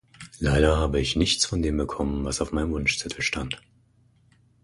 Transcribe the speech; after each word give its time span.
Leider 0.39 0.77
habe 0.77 0.99
ich 0.99 1.15
nichts 1.15 1.45
von 1.45 1.61
dem 1.61 1.77
bekommen, 1.77 2.25
was 2.25 2.41
auf 2.41 2.51
meinem 2.51 2.71
Wunschzettel 2.71 3.21
stand. 3.21 3.61